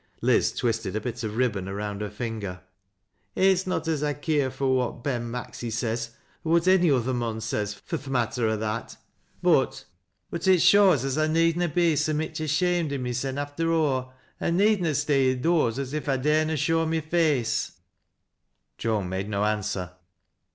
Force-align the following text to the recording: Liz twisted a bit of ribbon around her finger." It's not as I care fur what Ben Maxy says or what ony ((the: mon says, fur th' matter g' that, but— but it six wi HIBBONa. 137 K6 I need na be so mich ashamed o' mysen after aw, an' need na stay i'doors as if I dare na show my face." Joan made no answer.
Liz 0.19 0.51
twisted 0.51 0.95
a 0.95 0.99
bit 0.99 1.21
of 1.23 1.37
ribbon 1.37 1.69
around 1.69 2.01
her 2.01 2.09
finger." 2.09 2.61
It's 3.35 3.67
not 3.67 3.87
as 3.87 4.01
I 4.01 4.15
care 4.15 4.49
fur 4.49 4.65
what 4.69 5.03
Ben 5.03 5.29
Maxy 5.29 5.69
says 5.69 6.15
or 6.43 6.53
what 6.53 6.67
ony 6.67 6.89
((the: 6.89 7.13
mon 7.13 7.39
says, 7.39 7.75
fur 7.75 7.97
th' 7.97 8.07
matter 8.07 8.51
g' 8.51 8.59
that, 8.59 8.97
but— 9.43 9.85
but 10.31 10.47
it 10.47 10.59
six 10.61 10.71
wi 10.71 10.95
HIBBONa. 10.95 11.17
137 11.17 11.29
K6 11.29 11.29
I 11.29 11.33
need 11.33 11.57
na 11.57 11.67
be 11.67 11.95
so 11.95 12.13
mich 12.13 12.39
ashamed 12.39 12.91
o' 12.91 12.97
mysen 12.97 13.37
after 13.37 13.71
aw, 13.71 14.11
an' 14.39 14.57
need 14.57 14.81
na 14.81 14.93
stay 14.93 15.33
i'doors 15.35 15.77
as 15.77 15.93
if 15.93 16.09
I 16.09 16.17
dare 16.17 16.45
na 16.45 16.55
show 16.55 16.83
my 16.87 16.99
face." 17.01 17.73
Joan 18.79 19.07
made 19.07 19.29
no 19.29 19.43
answer. 19.45 19.91